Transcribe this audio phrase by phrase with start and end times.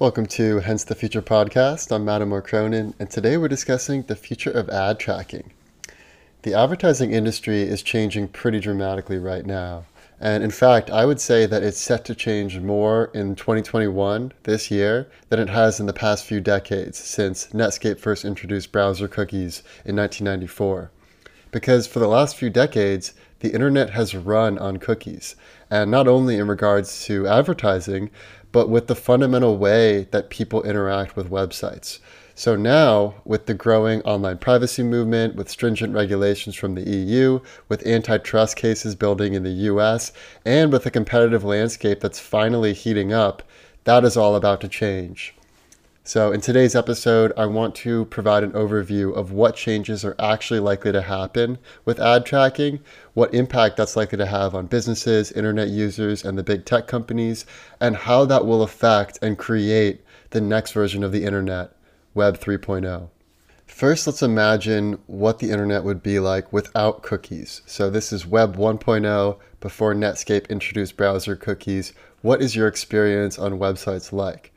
[0.00, 1.94] Welcome to Hence the Future podcast.
[1.94, 5.52] I'm Mattimore Cronin, and today we're discussing the future of ad tracking.
[6.42, 9.84] The advertising industry is changing pretty dramatically right now.
[10.18, 14.68] And in fact, I would say that it's set to change more in 2021, this
[14.68, 19.60] year, than it has in the past few decades since Netscape first introduced browser cookies
[19.84, 20.90] in 1994.
[21.52, 25.36] Because for the last few decades, the internet has run on cookies,
[25.70, 28.10] and not only in regards to advertising,
[28.54, 31.98] but with the fundamental way that people interact with websites.
[32.36, 37.84] So now, with the growing online privacy movement, with stringent regulations from the EU, with
[37.84, 40.12] antitrust cases building in the US,
[40.44, 43.42] and with a competitive landscape that's finally heating up,
[43.82, 45.34] that is all about to change.
[46.06, 50.60] So, in today's episode, I want to provide an overview of what changes are actually
[50.60, 52.80] likely to happen with ad tracking,
[53.14, 57.46] what impact that's likely to have on businesses, internet users, and the big tech companies,
[57.80, 61.74] and how that will affect and create the next version of the internet
[62.12, 63.08] Web 3.0.
[63.66, 67.62] First, let's imagine what the internet would be like without cookies.
[67.64, 71.94] So, this is Web 1.0 before Netscape introduced browser cookies.
[72.20, 74.50] What is your experience on websites like?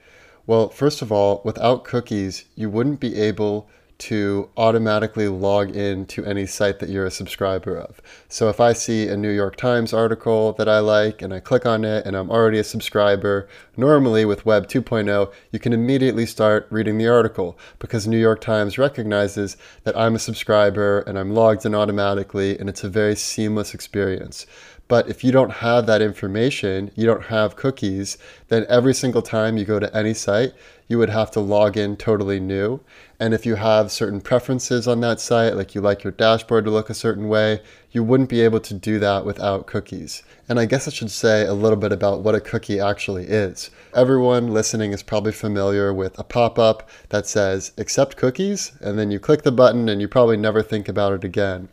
[0.47, 3.67] Well, first of all, without cookies, you wouldn't be able
[3.97, 7.99] to automatically log in to any site that you're a subscriber of.
[8.29, 11.65] So if I see a New York Times article that I like and I click
[11.65, 16.67] on it and I'm already a subscriber, normally with Web 2.0, you can immediately start
[16.69, 21.65] reading the article because New York Times recognizes that I'm a subscriber and I'm logged
[21.65, 24.45] in automatically and it's a very seamless experience.
[24.87, 29.57] But if you don't have that information, you don't have cookies, then every single time
[29.57, 30.53] you go to any site,
[30.87, 32.79] you would have to log in totally new.
[33.19, 36.71] And if you have certain preferences on that site, like you like your dashboard to
[36.71, 40.21] look a certain way, you wouldn't be able to do that without cookies.
[40.47, 43.71] And I guess I should say a little bit about what a cookie actually is.
[43.95, 49.09] Everyone listening is probably familiar with a pop up that says accept cookies, and then
[49.09, 51.69] you click the button and you probably never think about it again.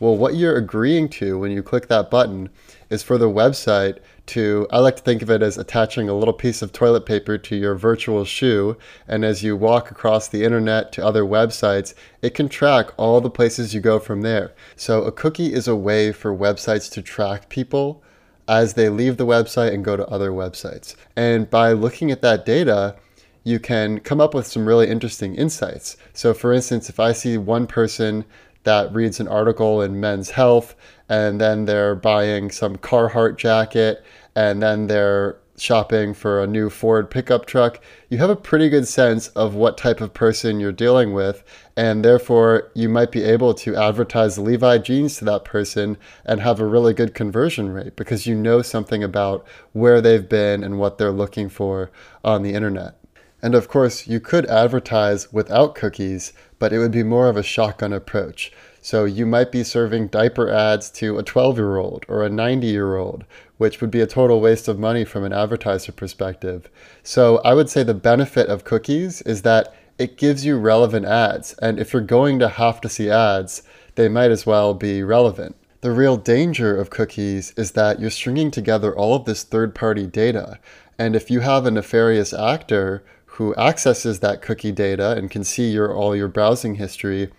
[0.00, 2.50] Well, what you're agreeing to when you click that button
[2.90, 6.34] is for the website to, I like to think of it as attaching a little
[6.34, 8.76] piece of toilet paper to your virtual shoe.
[9.06, 13.30] And as you walk across the internet to other websites, it can track all the
[13.30, 14.54] places you go from there.
[14.76, 18.02] So a cookie is a way for websites to track people
[18.46, 20.94] as they leave the website and go to other websites.
[21.16, 22.96] And by looking at that data,
[23.44, 25.96] you can come up with some really interesting insights.
[26.12, 28.24] So, for instance, if I see one person
[28.64, 30.74] that reads an article in Men's Health
[31.08, 34.04] and then they're buying some Carhartt jacket
[34.34, 38.86] and then they're shopping for a new Ford pickup truck, you have a pretty good
[38.86, 41.42] sense of what type of person you're dealing with.
[41.76, 46.60] And therefore, you might be able to advertise Levi jeans to that person and have
[46.60, 50.98] a really good conversion rate because you know something about where they've been and what
[50.98, 51.90] they're looking for
[52.24, 52.94] on the internet.
[53.40, 57.42] And of course, you could advertise without cookies, but it would be more of a
[57.42, 58.52] shotgun approach.
[58.80, 62.66] So you might be serving diaper ads to a 12 year old or a 90
[62.66, 63.24] year old,
[63.56, 66.68] which would be a total waste of money from an advertiser perspective.
[67.02, 71.54] So I would say the benefit of cookies is that it gives you relevant ads.
[71.54, 73.62] And if you're going to have to see ads,
[73.96, 75.56] they might as well be relevant.
[75.80, 80.06] The real danger of cookies is that you're stringing together all of this third party
[80.06, 80.58] data.
[80.98, 85.70] And if you have a nefarious actor who accesses that cookie data and can see
[85.70, 87.30] your all your browsing history,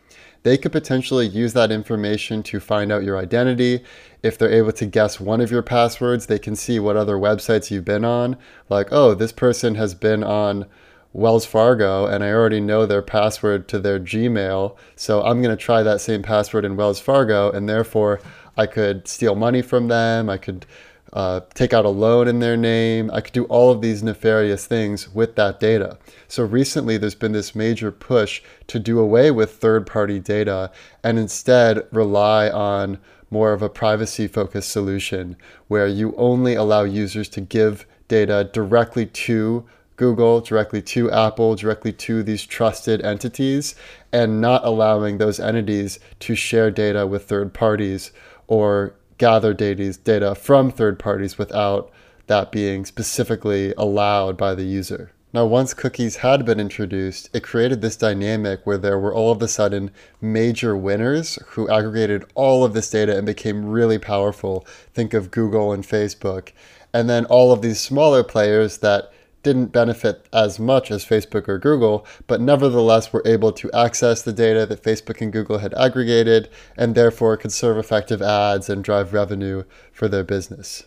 [0.44, 3.84] they could potentially use that information to find out your identity.
[4.24, 7.72] If they're able to guess one of your passwords, they can see what other websites
[7.72, 8.38] you've been on.
[8.70, 10.66] Like, oh, this person has been on
[11.12, 14.78] Wells Fargo and I already know their password to their Gmail.
[14.96, 18.22] So I'm going to try that same password in Wells Fargo and therefore
[18.56, 20.30] I could steal money from them.
[20.30, 20.66] I could
[21.14, 23.10] uh, take out a loan in their name.
[23.12, 25.98] I could do all of these nefarious things with that data.
[26.28, 30.72] So recently, there's been this major push to do away with third party data
[31.04, 33.00] and instead rely on
[33.32, 35.36] more of a privacy focused solution
[35.68, 39.66] where you only allow users to give data directly to
[39.96, 43.76] Google, directly to Apple, directly to these trusted entities,
[44.14, 48.12] and not allowing those entities to share data with third parties
[48.48, 51.92] or gather data from third parties without
[52.26, 55.12] that being specifically allowed by the user.
[55.32, 59.42] Now, once cookies had been introduced, it created this dynamic where there were all of
[59.44, 64.66] a sudden major winners who aggregated all of this data and became really powerful.
[64.96, 66.52] Think of Google and Facebook.
[66.94, 69.14] And then all of these smaller players that
[69.44, 74.34] didn't benefit as much as Facebook or Google, but nevertheless were able to access the
[74.34, 79.14] data that Facebook and Google had aggregated and therefore could serve effective ads and drive
[79.14, 80.84] revenue for their business.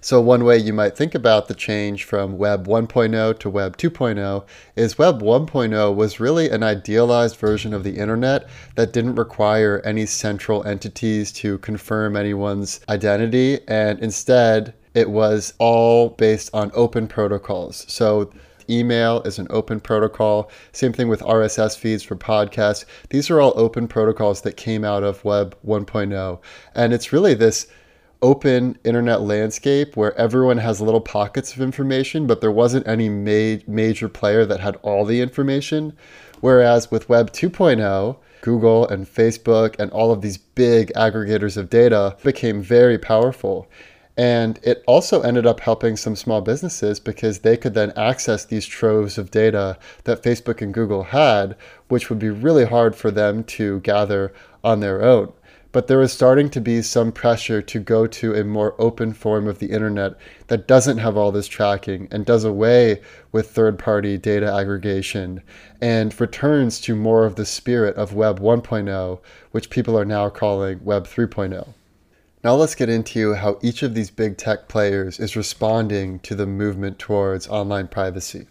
[0.00, 4.44] So, one way you might think about the change from Web 1.0 to Web 2.0
[4.76, 10.06] is Web 1.0 was really an idealized version of the internet that didn't require any
[10.06, 17.84] central entities to confirm anyone's identity, and instead, it was all based on open protocols.
[17.88, 18.30] So,
[18.70, 20.50] email is an open protocol.
[20.72, 22.84] Same thing with RSS feeds for podcasts.
[23.10, 26.40] These are all open protocols that came out of Web 1.0.
[26.74, 27.66] And it's really this
[28.22, 33.60] open internet landscape where everyone has little pockets of information, but there wasn't any ma-
[33.66, 35.92] major player that had all the information.
[36.40, 42.16] Whereas with Web 2.0, Google and Facebook and all of these big aggregators of data
[42.22, 43.68] became very powerful.
[44.16, 48.66] And it also ended up helping some small businesses because they could then access these
[48.66, 51.56] troves of data that Facebook and Google had,
[51.88, 54.32] which would be really hard for them to gather
[54.62, 55.32] on their own
[55.74, 59.48] but there is starting to be some pressure to go to a more open form
[59.48, 60.14] of the internet
[60.46, 63.00] that doesn't have all this tracking and does away
[63.32, 65.42] with third party data aggregation
[65.80, 69.18] and returns to more of the spirit of Web 1.0,
[69.50, 71.74] which people are now calling Web 3.0.
[72.44, 76.46] Now let's get into how each of these big tech players is responding to the
[76.46, 78.48] movement towards online privacy.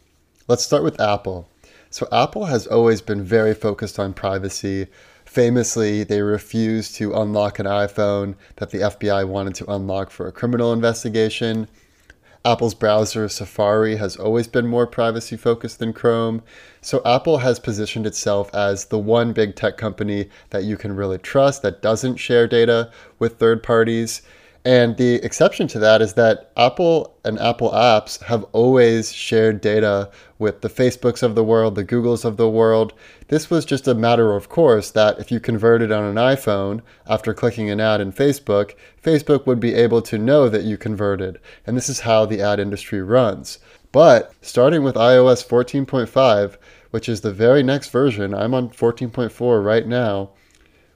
[0.48, 1.48] Let's start with Apple.
[1.92, 4.88] So, Apple has always been very focused on privacy
[5.34, 10.32] Famously, they refused to unlock an iPhone that the FBI wanted to unlock for a
[10.32, 11.68] criminal investigation.
[12.46, 16.42] Apple's browser Safari has always been more privacy focused than Chrome.
[16.82, 21.18] So Apple has positioned itself as the one big tech company that you can really
[21.18, 24.24] trust that doesn't share data with third parties.
[24.66, 30.10] And the exception to that is that Apple and Apple apps have always shared data
[30.40, 32.94] with the Facebooks of the world, the Googles of the world.
[33.28, 37.34] This was just a matter of course that if you converted on an iPhone after
[37.34, 38.74] clicking an ad in Facebook,
[39.04, 41.40] Facebook would be able to know that you converted.
[41.68, 43.60] And this is how the ad industry runs.
[43.92, 46.56] But starting with iOS 14.5,
[46.92, 50.30] which is the very next version, I'm on 14.4 right now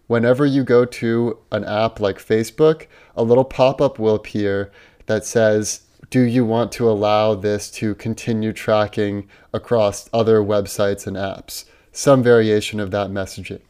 [0.07, 2.87] whenever you go to an app like Facebook,
[3.17, 4.71] a little pop up will appear
[5.07, 11.17] that says, Do you want to allow this to continue tracking across other websites and
[11.17, 11.65] apps?
[11.91, 13.61] Some variation of that messaging.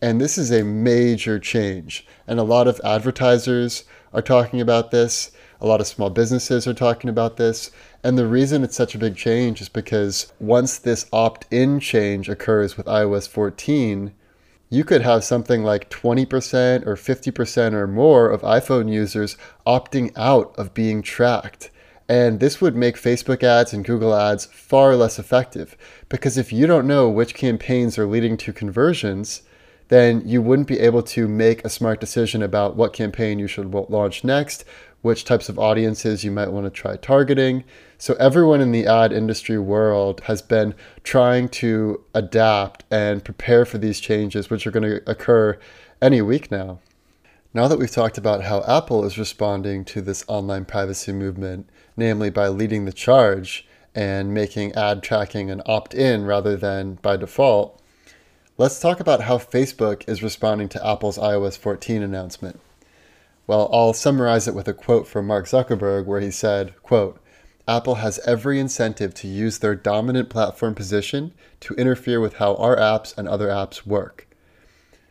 [0.00, 2.06] And this is a major change.
[2.26, 5.32] And a lot of advertisers are talking about this.
[5.60, 7.70] A lot of small businesses are talking about this.
[8.02, 12.28] And the reason it's such a big change is because once this opt in change
[12.28, 14.12] occurs with iOS 14,
[14.72, 19.36] you could have something like 20% or 50% or more of iPhone users
[19.66, 21.70] opting out of being tracked.
[22.08, 25.76] And this would make Facebook ads and Google ads far less effective
[26.08, 29.42] because if you don't know which campaigns are leading to conversions,
[29.88, 33.74] then you wouldn't be able to make a smart decision about what campaign you should
[33.74, 34.64] launch next,
[35.02, 37.64] which types of audiences you might want to try targeting.
[37.98, 43.78] So, everyone in the ad industry world has been trying to adapt and prepare for
[43.78, 45.58] these changes, which are going to occur
[46.00, 46.80] any week now.
[47.54, 51.68] Now that we've talked about how Apple is responding to this online privacy movement,
[51.98, 57.16] namely by leading the charge and making ad tracking an opt in rather than by
[57.18, 57.78] default,
[58.56, 62.58] let's talk about how Facebook is responding to Apple's iOS 14 announcement.
[63.46, 67.18] Well, I'll summarize it with a quote from Mark Zuckerberg where he said, quote,
[67.66, 72.76] Apple has every incentive to use their dominant platform position to interfere with how our
[72.76, 74.28] apps and other apps work.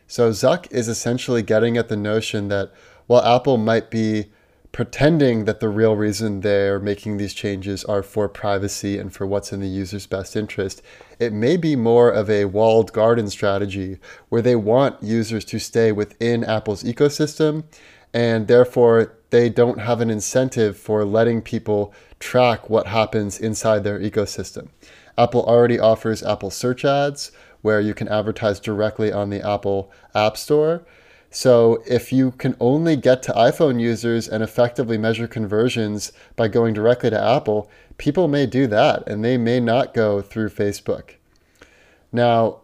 [0.06, 2.72] So Zuck is essentially getting at the notion that
[3.06, 4.26] while Apple might be
[4.72, 9.52] pretending that the real reason they're making these changes are for privacy and for what's
[9.52, 10.82] in the user's best interest,
[11.18, 13.98] it may be more of a walled garden strategy
[14.30, 17.64] where they want users to stay within Apple's ecosystem
[18.12, 23.98] and therefore they don't have an incentive for letting people track what happens inside their
[23.98, 24.68] ecosystem.
[25.16, 30.36] Apple already offers Apple Search Ads, where you can advertise directly on the Apple App
[30.36, 30.82] Store.
[31.30, 36.74] So, if you can only get to iPhone users and effectively measure conversions by going
[36.74, 41.12] directly to Apple, people may do that and they may not go through Facebook.
[42.12, 42.61] Now,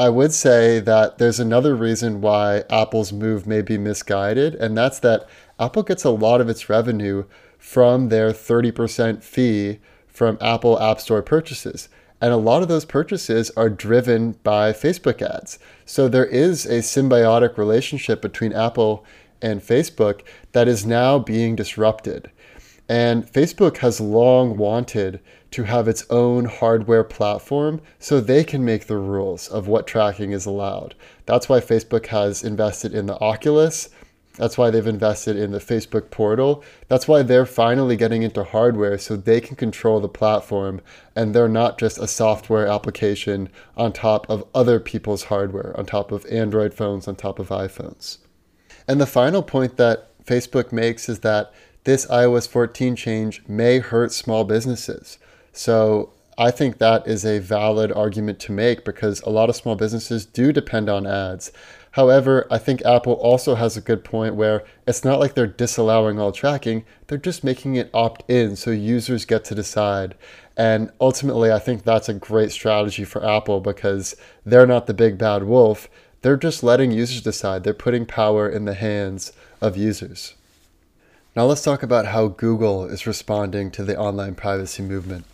[0.00, 4.98] I would say that there's another reason why Apple's move may be misguided, and that's
[5.00, 5.28] that
[5.58, 7.24] Apple gets a lot of its revenue
[7.58, 9.78] from their 30% fee
[10.08, 11.90] from Apple App Store purchases.
[12.18, 15.58] And a lot of those purchases are driven by Facebook ads.
[15.84, 19.04] So there is a symbiotic relationship between Apple
[19.42, 22.30] and Facebook that is now being disrupted.
[22.88, 28.86] And Facebook has long wanted to have its own hardware platform so they can make
[28.86, 30.94] the rules of what tracking is allowed.
[31.26, 33.88] That's why Facebook has invested in the Oculus
[34.36, 36.62] That's why they've invested in the Facebook portal.
[36.88, 40.80] That's why they're finally getting into hardware so they can control the platform
[41.14, 46.12] and they're not just a software application on top of other people's hardware, on top
[46.12, 48.18] of Android phones, on top of iPhones.
[48.88, 51.52] And the final point that Facebook makes is that
[51.84, 55.18] this iOS 14 change may hurt small businesses.
[55.52, 59.74] So I think that is a valid argument to make because a lot of small
[59.74, 61.52] businesses do depend on ads.
[61.92, 66.20] However, I think Apple also has a good point where it's not like they're disallowing
[66.20, 70.14] all tracking, they're just making it opt in so users get to decide.
[70.56, 74.14] And ultimately, I think that's a great strategy for Apple because
[74.46, 75.88] they're not the big bad wolf.
[76.22, 77.64] They're just letting users decide.
[77.64, 80.34] They're putting power in the hands of users.
[81.34, 85.24] Now let's talk about how Google is responding to the online privacy movement.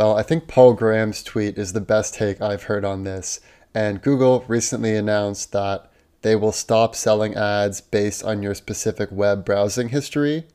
[0.00, 3.38] Well, I think Paul Graham's tweet is the best take I've heard on this.
[3.74, 5.92] And Google recently announced that
[6.22, 10.46] they will stop selling ads based on your specific web browsing history.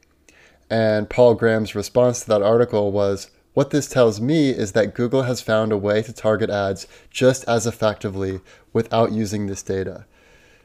[0.68, 5.22] And Paul Graham's response to that article was What this tells me is that Google
[5.22, 8.40] has found a way to target ads just as effectively
[8.74, 10.08] without using this data.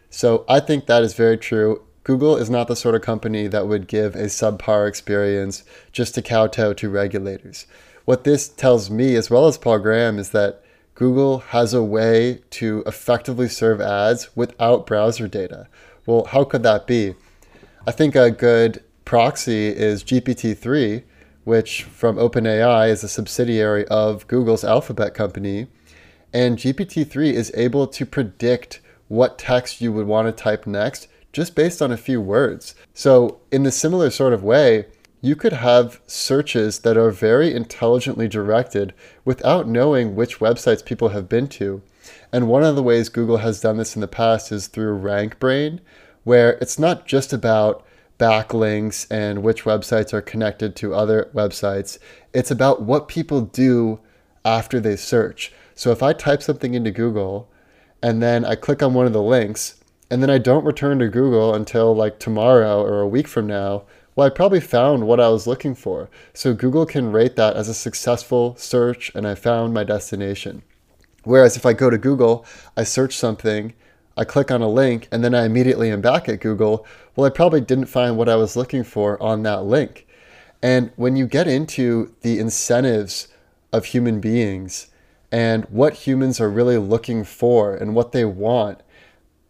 [0.08, 1.82] So I think that is very true.
[2.02, 6.22] Google is not the sort of company that would give a subpar experience just to
[6.22, 7.66] kowtow to regulators.
[8.10, 10.64] What this tells me, as well as Paul Graham, is that
[10.96, 15.68] Google has a way to effectively serve ads without browser data.
[16.06, 17.14] Well, how could that be?
[17.86, 21.04] I think a good proxy is GPT 3,
[21.44, 25.68] which from OpenAI is a subsidiary of Google's Alphabet company.
[26.32, 31.06] And GPT 3 is able to predict what text you would want to type next
[31.32, 32.74] just based on a few words.
[32.92, 34.86] So, in the similar sort of way,
[35.20, 41.28] you could have searches that are very intelligently directed without knowing which websites people have
[41.28, 41.82] been to.
[42.32, 45.80] And one of the ways Google has done this in the past is through RankBrain,
[46.24, 47.84] where it's not just about
[48.18, 51.98] backlinks and which websites are connected to other websites,
[52.32, 54.00] it's about what people do
[54.44, 55.52] after they search.
[55.74, 57.48] So if I type something into Google
[58.02, 59.76] and then I click on one of the links,
[60.10, 63.84] and then I don't return to Google until like tomorrow or a week from now,
[64.20, 66.10] well, I probably found what I was looking for.
[66.34, 70.60] So Google can rate that as a successful search and I found my destination.
[71.24, 72.44] Whereas if I go to Google,
[72.76, 73.72] I search something,
[74.18, 76.84] I click on a link, and then I immediately am back at Google,
[77.16, 80.06] well, I probably didn't find what I was looking for on that link.
[80.60, 83.26] And when you get into the incentives
[83.72, 84.88] of human beings
[85.32, 88.82] and what humans are really looking for and what they want,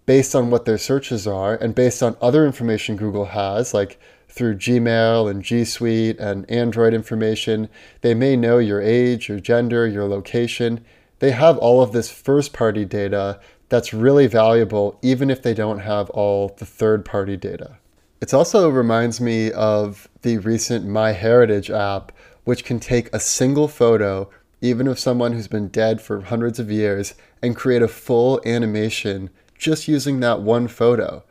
[0.06, 3.98] based on what their searches are and based on other information Google has, like
[4.30, 7.68] through Gmail and G Suite and Android information.
[8.00, 10.84] They may know your age, your gender, your location.
[11.18, 15.80] They have all of this first party data that's really valuable, even if they don't
[15.80, 17.78] have all the third party data.
[18.20, 22.12] It also reminds me of the recent MyHeritage app,
[22.44, 24.28] which can take a single photo,
[24.60, 29.30] even of someone who's been dead for hundreds of years, and create a full animation
[29.56, 31.22] just using that one photo.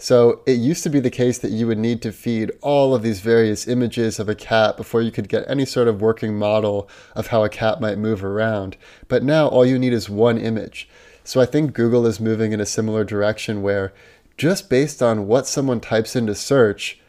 [0.00, 3.02] So it used to be the case that you would need to feed all of
[3.02, 6.88] these various images of a cat before you could get any sort of working model
[7.16, 8.76] of how a cat might move around.
[9.08, 10.88] But now all you need is one image.
[11.24, 13.92] So I think Google is moving in a similar direction where
[14.36, 17.00] just based on what someone types into search,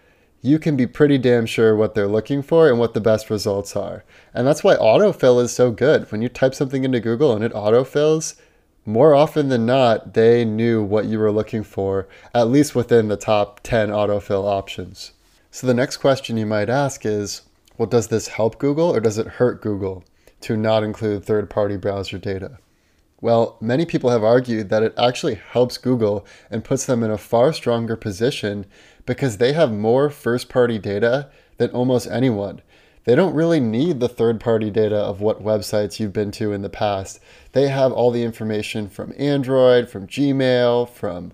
[0.41, 3.75] you can be pretty damn sure what they're looking for and what the best results
[3.75, 4.03] are.
[4.34, 6.12] And that's why autofill is so good.
[6.12, 8.36] When you type something into Google and it autofills,
[8.89, 13.15] more often than not, they knew what you were looking for, at least within the
[13.15, 15.12] top 10 autofill options.
[15.51, 17.43] So the next question you might ask is,
[17.77, 20.03] well, does this help Google or does it hurt Google
[20.41, 22.58] to not include third party browser data?
[23.22, 27.17] Well, many people have argued that it actually helps Google and puts them in a
[27.17, 28.65] far stronger position
[29.05, 32.62] because they have more first party data than almost anyone.
[33.09, 36.61] They don't really need the third party data of what websites you've been to in
[36.61, 37.19] the past.
[37.53, 41.31] They have all the information from Android, from Gmail, from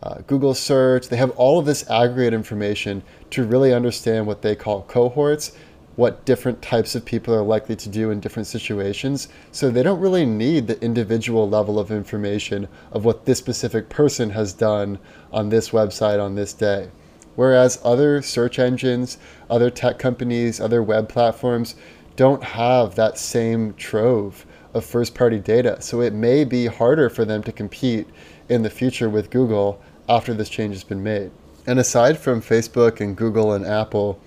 [0.00, 1.08] uh, Google search.
[1.08, 5.56] They have all of this aggregate information to really understand what they call cohorts,
[5.96, 9.26] what different types of people are likely to do in different situations.
[9.50, 14.30] So they don't really need the individual level of information of what this specific person
[14.30, 15.00] has done
[15.32, 16.90] on this website on this day.
[17.38, 19.16] Whereas other search engines,
[19.48, 21.76] other tech companies, other web platforms
[22.16, 25.80] don't have that same trove of first party data.
[25.80, 28.08] So it may be harder for them to compete
[28.48, 31.30] in the future with Google after this change has been made.
[31.64, 34.18] And aside from Facebook and Google and Apple,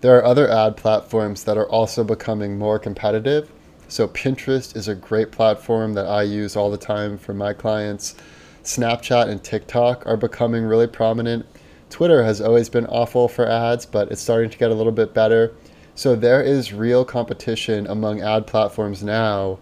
[0.00, 3.48] there are other ad platforms that are also becoming more competitive.
[3.86, 8.16] So Pinterest is a great platform that I use all the time for my clients.
[8.64, 11.46] Snapchat and TikTok are becoming really prominent.
[11.90, 15.14] Twitter has always been awful for ads, but it's starting to get a little bit
[15.14, 15.54] better.
[15.94, 19.58] So there is real competition among ad platforms now,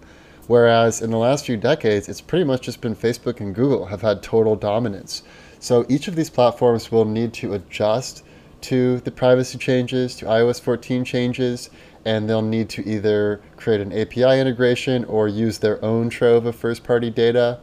[0.46, 4.02] whereas in the last few decades, it's pretty much just been Facebook and Google have
[4.02, 5.22] had total dominance.
[5.60, 8.24] So each of these platforms will need to adjust
[8.62, 11.70] to the privacy changes, to iOS 14 changes,
[12.04, 16.56] and they'll need to either create an API integration or use their own trove of
[16.56, 17.60] first party data.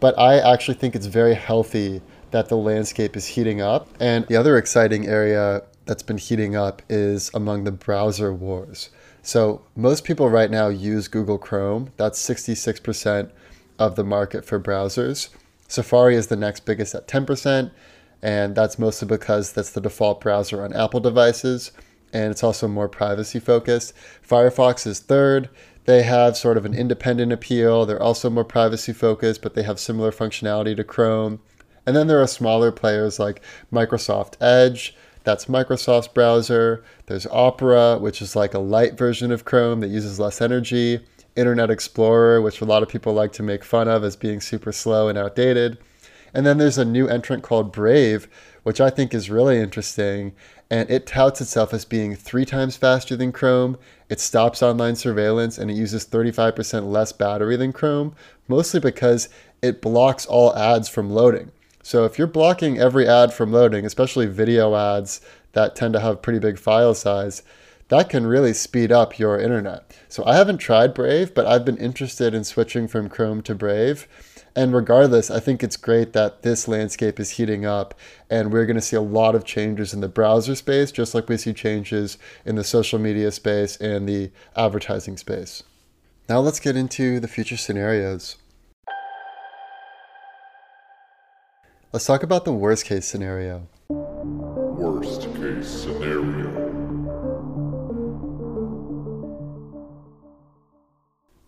[0.00, 2.02] But I actually think it's very healthy
[2.36, 3.88] that the landscape is heating up.
[3.98, 8.90] And the other exciting area that's been heating up is among the browser wars.
[9.22, 11.92] So most people right now use Google Chrome.
[11.96, 13.30] That's 66%
[13.78, 15.30] of the market for browsers.
[15.66, 17.70] Safari is the next biggest at 10%,
[18.20, 21.72] and that's mostly because that's the default browser on Apple devices
[22.12, 23.92] and it's also more privacy focused.
[24.26, 25.48] Firefox is third.
[25.84, 27.86] They have sort of an independent appeal.
[27.86, 31.40] They're also more privacy focused, but they have similar functionality to Chrome.
[31.86, 36.84] And then there are smaller players like Microsoft Edge, that's Microsoft's browser.
[37.06, 41.00] There's Opera, which is like a light version of Chrome that uses less energy.
[41.34, 44.70] Internet Explorer, which a lot of people like to make fun of as being super
[44.70, 45.78] slow and outdated.
[46.32, 48.28] And then there's a new entrant called Brave,
[48.62, 50.32] which I think is really interesting
[50.70, 53.78] and it touts itself as being three times faster than Chrome.
[54.08, 58.14] It stops online surveillance and it uses 35% less battery than Chrome,
[58.48, 59.28] mostly because
[59.62, 61.52] it blocks all ads from loading.
[61.86, 65.20] So if you're blocking every ad from loading, especially video ads
[65.52, 67.44] that tend to have pretty big file size,
[67.90, 69.96] that can really speed up your internet.
[70.08, 74.08] So I haven't tried Brave, but I've been interested in switching from Chrome to Brave.
[74.56, 77.94] And regardless, I think it's great that this landscape is heating up
[78.28, 81.28] and we're going to see a lot of changes in the browser space, just like
[81.28, 85.62] we see changes in the social media space and the advertising space.
[86.28, 88.38] Now let's get into the future scenarios.
[91.96, 93.66] Let's talk about the worst case scenario.
[93.88, 96.52] Worst case scenario.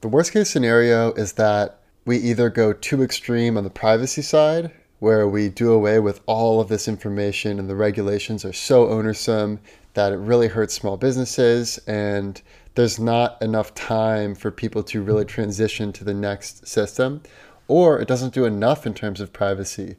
[0.01, 4.70] The worst case scenario is that we either go too extreme on the privacy side,
[5.01, 9.59] where we do away with all of this information and the regulations are so onersome
[9.92, 12.40] that it really hurts small businesses and
[12.75, 17.20] there's not enough time for people to really transition to the next system,
[17.66, 19.96] or it doesn't do enough in terms of privacy.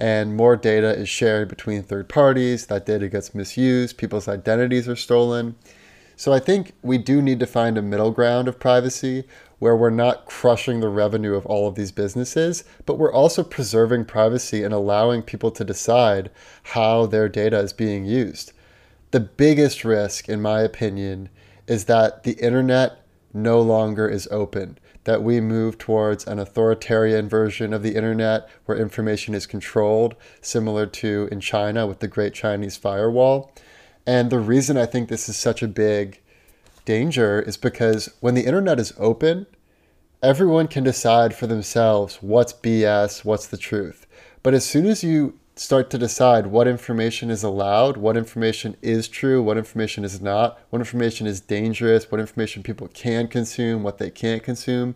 [0.00, 4.96] And more data is shared between third parties, that data gets misused, people's identities are
[4.96, 5.54] stolen.
[6.16, 9.24] So I think we do need to find a middle ground of privacy
[9.58, 14.04] where we're not crushing the revenue of all of these businesses, but we're also preserving
[14.04, 16.30] privacy and allowing people to decide
[16.64, 18.52] how their data is being used.
[19.12, 21.28] The biggest risk, in my opinion,
[21.68, 27.72] is that the internet no longer is open, that we move towards an authoritarian version
[27.72, 32.76] of the internet where information is controlled, similar to in China with the Great Chinese
[32.76, 33.52] Firewall.
[34.06, 36.20] And the reason I think this is such a big
[36.84, 39.46] danger is because when the internet is open,
[40.22, 44.06] everyone can decide for themselves what's BS, what's the truth.
[44.42, 49.08] But as soon as you start to decide what information is allowed, what information is
[49.08, 53.98] true, what information is not, what information is dangerous, what information people can consume, what
[53.98, 54.94] they can't consume,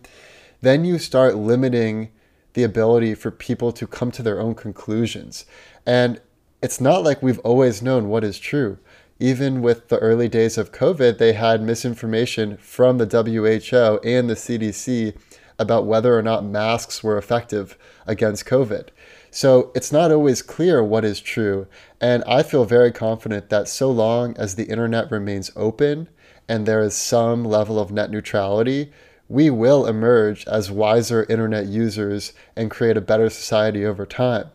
[0.61, 2.09] then you start limiting
[2.53, 5.45] the ability for people to come to their own conclusions.
[5.85, 6.19] And
[6.63, 8.79] it's not like we've always known what is true
[9.19, 14.35] even with the early days of COVID, they had misinformation from the WHO and the
[14.35, 15.15] CDC
[15.59, 18.89] about whether or not masks were effective against COVID.
[19.37, 21.67] So it's not always clear what is true.
[22.01, 26.09] And I feel very confident that so long as the internet remains open
[26.49, 28.91] and there is some level of net neutrality,
[29.29, 34.49] we will emerge as wiser internet users and create a better society over time.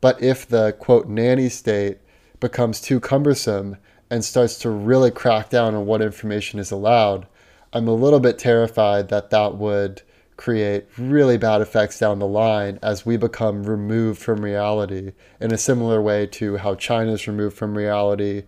[0.00, 1.98] But if the quote nanny state
[2.40, 3.76] becomes too cumbersome,
[4.10, 7.26] and starts to really crack down on what information is allowed,
[7.74, 10.00] I'm a little bit terrified that that would
[10.42, 15.56] create really bad effects down the line as we become removed from reality in a
[15.56, 18.42] similar way to how China is removed from reality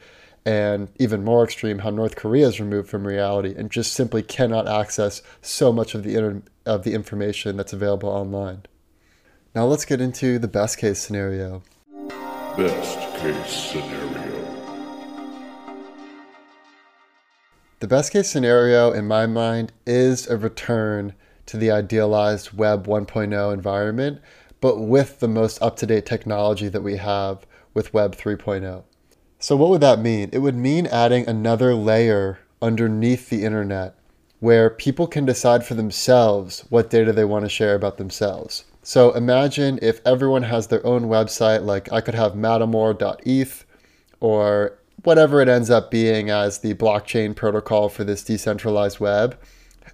[0.44, 4.66] and even more extreme how North Korea is removed from reality and just simply cannot
[4.66, 8.64] access so much of the inter- of the information that's available online.
[9.54, 11.62] Now let's get into the best case scenario.
[12.56, 14.34] Best case scenario.
[17.78, 21.14] The best case scenario in my mind is a return
[21.46, 24.20] to the idealized Web 1.0 environment,
[24.60, 28.84] but with the most up to date technology that we have with Web 3.0.
[29.38, 30.30] So, what would that mean?
[30.32, 33.94] It would mean adding another layer underneath the internet
[34.40, 38.64] where people can decide for themselves what data they want to share about themselves.
[38.82, 43.64] So imagine if everyone has their own website, like I could have mattimore.eth
[44.20, 49.38] or whatever it ends up being as the blockchain protocol for this decentralized web.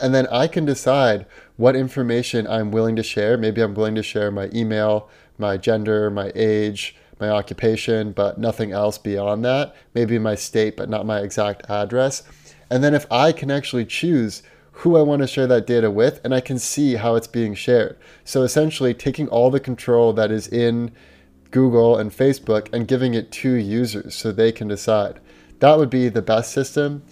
[0.01, 3.37] And then I can decide what information I'm willing to share.
[3.37, 5.09] Maybe I'm willing to share my email,
[5.39, 9.77] my gender, my age, my occupation, but nothing else beyond that.
[9.95, 12.23] Maybe my state, but not my exact address.
[12.71, 16.21] And then if I can actually choose who I want to share that data with,
[16.25, 17.99] and I can see how it's being shared.
[18.25, 20.93] So essentially, taking all the control that is in
[21.51, 25.21] Google and Facebook and giving it to users so they can decide.
[25.59, 27.03] That would be the best system.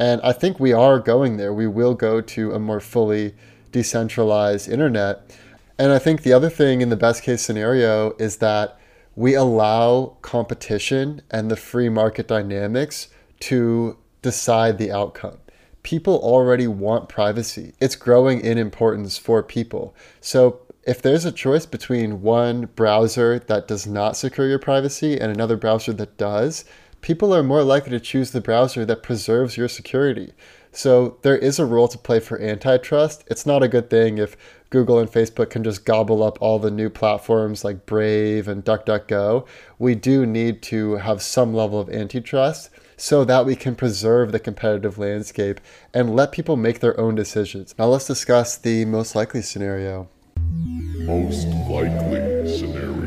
[0.00, 1.52] And I think we are going there.
[1.52, 3.34] We will go to a more fully
[3.70, 5.36] decentralized internet.
[5.78, 8.80] And I think the other thing in the best case scenario is that
[9.14, 13.08] we allow competition and the free market dynamics
[13.40, 15.36] to decide the outcome.
[15.82, 17.74] People already want privacy.
[17.78, 19.94] It's growing in importance for people.
[20.22, 25.30] So if there's a choice between one browser that does not secure your privacy and
[25.30, 26.64] another browser that does,
[27.00, 30.32] people are more likely to choose the browser that preserves your security.
[30.72, 33.24] So there is a role to play for antitrust.
[33.26, 34.36] It's not a good thing if
[34.70, 39.46] Google and Facebook can just gobble up all the new platforms like Brave and DuckDuckGo.
[39.78, 44.38] We do need to have some level of antitrust so that we can preserve the
[44.38, 45.60] competitive landscape
[45.92, 47.74] and let people make their own decisions.
[47.78, 50.08] Now let's discuss the most likely scenario.
[50.38, 52.99] Most likely scenario.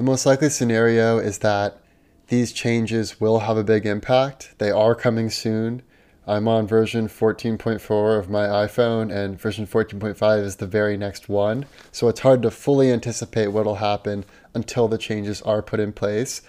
[0.00, 1.76] The most likely scenario is that
[2.28, 4.54] these changes will have a big impact.
[4.56, 5.82] They are coming soon.
[6.26, 11.66] I'm on version 14.4 of my iPhone, and version 14.5 is the very next one.
[11.92, 15.92] So it's hard to fully anticipate what will happen until the changes are put in
[15.92, 16.40] place.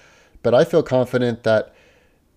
[0.43, 1.75] But I feel confident that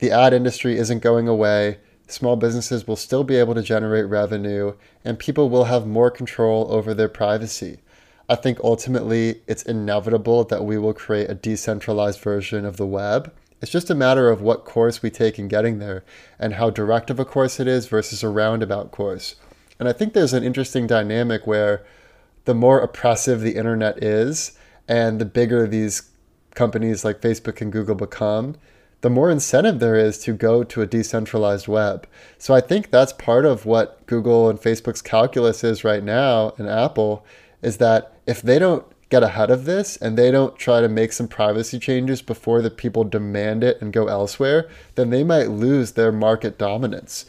[0.01, 1.79] the ad industry isn't going away.
[2.09, 4.75] Small businesses will still be able to generate revenue,
[5.05, 7.79] and people will have more control over their privacy.
[8.29, 13.33] I think ultimately it's inevitable that we will create a decentralized version of the web
[13.65, 16.05] it's just a matter of what course we take in getting there
[16.39, 19.37] and how direct of a course it is versus a roundabout course.
[19.79, 21.83] And I think there's an interesting dynamic where
[22.45, 26.11] the more oppressive the internet is and the bigger these
[26.55, 28.57] companies like Facebook and Google become,
[29.01, 32.07] the more incentive there is to go to a decentralized web.
[32.37, 36.69] So I think that's part of what Google and Facebook's calculus is right now and
[36.69, 37.25] Apple
[37.65, 41.13] is that if they don't get ahead of this and they don't try to make
[41.13, 45.93] some privacy changes before the people demand it and go elsewhere, then they might lose
[45.93, 47.27] their market dominance.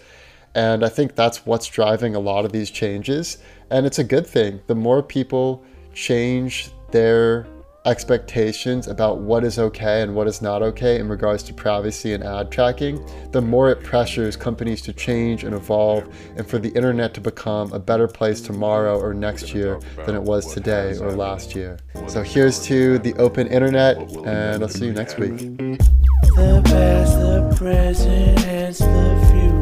[0.53, 3.37] And I think that's what's driving a lot of these changes.
[3.69, 4.61] And it's a good thing.
[4.67, 7.45] The more people change their
[7.85, 12.23] expectations about what is okay and what is not okay in regards to privacy and
[12.23, 16.03] ad tracking, the more it pressures companies to change and evolve
[16.35, 20.21] and for the internet to become a better place tomorrow or next year than it
[20.21, 21.77] was today or last year.
[22.07, 25.37] So here's to the open internet, and I'll see you next week.
[25.37, 29.54] The past, the present, and the future.